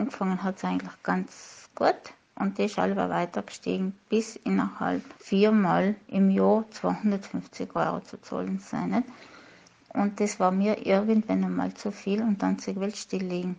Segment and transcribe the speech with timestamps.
[0.00, 5.94] angefangen hat es eigentlich ganz gut und die ist alle weiter gestiegen, bis innerhalb viermal
[6.08, 9.04] im Jahr 250 Euro zu zahlen sein.
[9.92, 13.56] Und das war mir irgendwann einmal zu viel und dann sie will still liegen.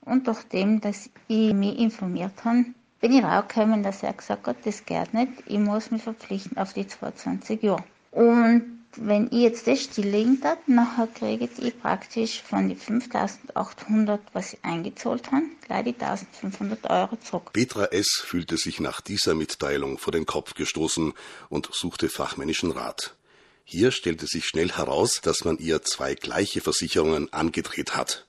[0.00, 2.64] Und nachdem, dass ich mich informiert habe,
[3.00, 6.72] bin ich rausgekommen, dass er gesagt hat, das geht nicht, ich muss mich verpflichten auf
[6.72, 7.84] die 22 Jahre.
[8.12, 14.54] Und wenn ich jetzt das stilllegen darf, nachher kriege ich praktisch von den 5800, was
[14.54, 17.52] ich eingezahlt habe, gleich die 1500 Euro zurück.
[17.52, 18.22] Petra S.
[18.24, 21.12] fühlte sich nach dieser Mitteilung vor den Kopf gestoßen
[21.48, 23.14] und suchte fachmännischen Rat.
[23.64, 28.26] Hier stellte sich schnell heraus, dass man ihr zwei gleiche Versicherungen angedreht hat.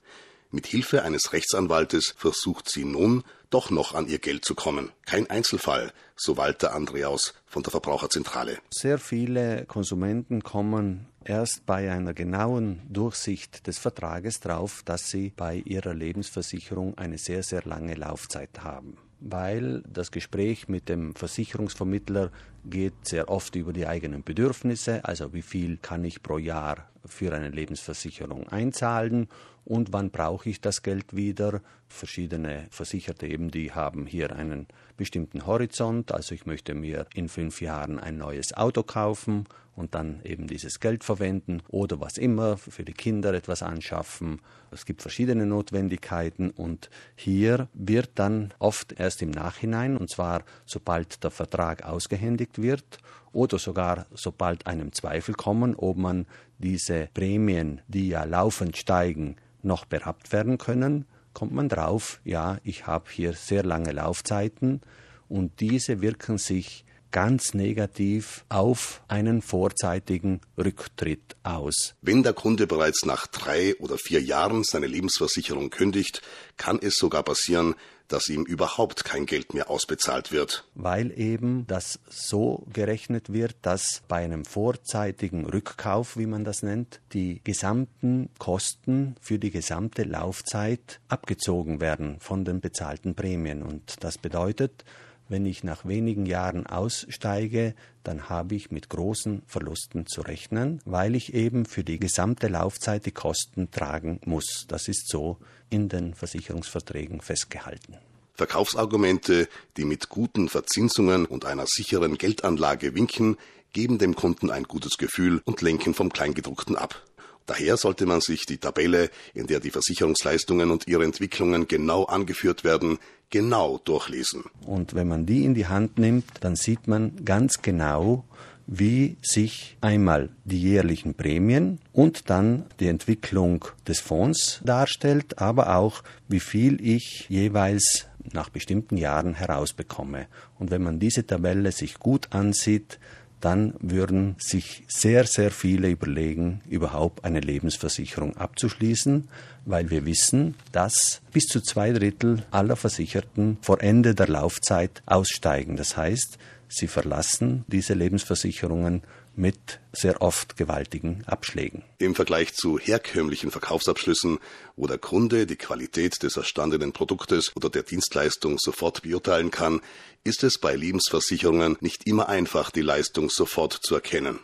[0.49, 4.91] Mit Hilfe eines Rechtsanwaltes versucht sie nun, doch noch an ihr Geld zu kommen.
[5.05, 8.57] Kein Einzelfall, so Walter Andreaus von der Verbraucherzentrale.
[8.69, 15.57] Sehr viele Konsumenten kommen erst bei einer genauen Durchsicht des Vertrages drauf, dass sie bei
[15.57, 22.31] ihrer Lebensversicherung eine sehr, sehr lange Laufzeit haben weil das Gespräch mit dem Versicherungsvermittler
[22.65, 27.33] geht sehr oft über die eigenen Bedürfnisse, also wie viel kann ich pro Jahr für
[27.33, 29.27] eine Lebensversicherung einzahlen
[29.67, 31.61] und wann brauche ich das Geld wieder.
[31.89, 37.61] Verschiedene Versicherte eben, die haben hier einen bestimmten Horizont, also ich möchte mir in fünf
[37.61, 42.83] Jahren ein neues Auto kaufen und dann eben dieses Geld verwenden oder was immer, für
[42.83, 44.41] die Kinder etwas anschaffen.
[44.71, 51.23] Es gibt verschiedene Notwendigkeiten und hier wird dann oft erst im Nachhinein, und zwar sobald
[51.23, 52.99] der Vertrag ausgehändigt wird
[53.31, 56.25] oder sogar sobald einem Zweifel kommen, ob man
[56.57, 62.87] diese Prämien, die ja laufend steigen, noch berappt werden können, kommt man drauf, ja, ich
[62.87, 64.81] habe hier sehr lange Laufzeiten
[65.27, 71.95] und diese wirken sich ganz negativ auf einen vorzeitigen Rücktritt aus.
[72.01, 76.21] Wenn der Kunde bereits nach drei oder vier Jahren seine Lebensversicherung kündigt,
[76.57, 77.75] kann es sogar passieren,
[78.07, 80.65] dass ihm überhaupt kein Geld mehr ausbezahlt wird.
[80.75, 87.01] Weil eben das so gerechnet wird, dass bei einem vorzeitigen Rückkauf, wie man das nennt,
[87.13, 93.63] die gesamten Kosten für die gesamte Laufzeit abgezogen werden von den bezahlten Prämien.
[93.63, 94.83] Und das bedeutet,
[95.29, 101.15] wenn ich nach wenigen Jahren aussteige, dann habe ich mit großen Verlusten zu rechnen, weil
[101.15, 104.65] ich eben für die gesamte Laufzeit die Kosten tragen muss.
[104.67, 105.37] Das ist so
[105.69, 107.97] in den Versicherungsverträgen festgehalten.
[108.37, 113.37] Verkaufsargumente, die mit guten Verzinsungen und einer sicheren Geldanlage winken,
[113.73, 117.03] geben dem Kunden ein gutes Gefühl und lenken vom Kleingedruckten ab.
[117.47, 122.63] Daher sollte man sich die Tabelle, in der die Versicherungsleistungen und ihre Entwicklungen genau angeführt
[122.63, 122.99] werden,
[123.29, 124.43] genau durchlesen.
[124.65, 128.25] Und wenn man die in die Hand nimmt, dann sieht man ganz genau,
[128.67, 136.03] wie sich einmal die jährlichen Prämien und dann die Entwicklung des Fonds darstellt, aber auch
[136.27, 140.27] wie viel ich jeweils nach bestimmten Jahren herausbekomme.
[140.59, 142.99] Und wenn man diese Tabelle sich gut ansieht,
[143.39, 149.27] dann würden sich sehr, sehr viele überlegen, überhaupt eine Lebensversicherung abzuschließen,
[149.65, 155.77] weil wir wissen, dass bis zu zwei Drittel aller Versicherten vor Ende der Laufzeit aussteigen.
[155.77, 156.39] Das heißt,
[156.69, 159.03] sie verlassen diese Lebensversicherungen
[159.35, 161.83] mit sehr oft gewaltigen Abschlägen.
[161.99, 164.39] Im Vergleich zu herkömmlichen Verkaufsabschlüssen,
[164.75, 169.81] wo der Kunde die Qualität des erstandenen Produktes oder der Dienstleistung sofort beurteilen kann,
[170.23, 174.39] ist es bei Lebensversicherungen nicht immer einfach, die Leistung sofort zu erkennen.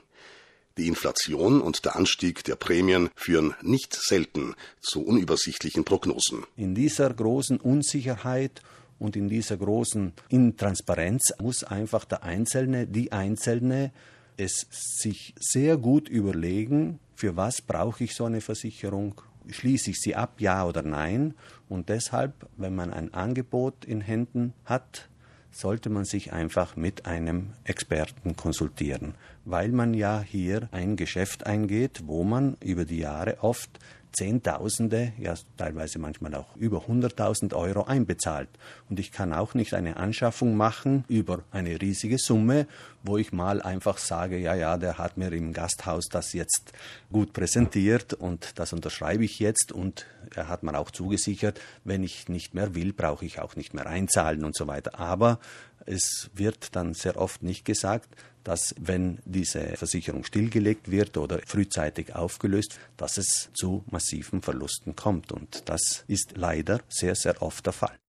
[0.77, 6.45] Die Inflation und der Anstieg der Prämien führen nicht selten zu unübersichtlichen Prognosen.
[6.55, 8.61] In dieser großen Unsicherheit
[9.03, 13.91] und in dieser großen Intransparenz muss einfach der Einzelne, die Einzelne
[14.37, 20.15] es sich sehr gut überlegen, für was brauche ich so eine Versicherung, schließe ich sie
[20.15, 21.35] ab, ja oder nein.
[21.67, 25.09] Und deshalb, wenn man ein Angebot in Händen hat,
[25.51, 32.03] sollte man sich einfach mit einem Experten konsultieren, weil man ja hier ein Geschäft eingeht,
[32.05, 33.79] wo man über die Jahre oft
[34.13, 38.49] Zehntausende, ja teilweise manchmal auch über 100.000 Euro einbezahlt.
[38.89, 42.67] Und ich kann auch nicht eine Anschaffung machen über eine riesige Summe,
[43.03, 46.71] wo ich mal einfach sage, ja, ja, der hat mir im Gasthaus das jetzt
[47.11, 50.05] gut präsentiert und das unterschreibe ich jetzt und
[50.35, 53.87] er hat mir auch zugesichert, wenn ich nicht mehr will, brauche ich auch nicht mehr
[53.87, 54.99] einzahlen und so weiter.
[54.99, 55.39] Aber
[55.85, 58.09] es wird dann sehr oft nicht gesagt,
[58.43, 65.31] dass wenn diese Versicherung stillgelegt wird oder frühzeitig aufgelöst, dass es zu massiven Verlusten kommt.
[65.31, 67.97] Und das ist leider sehr, sehr oft der Fall.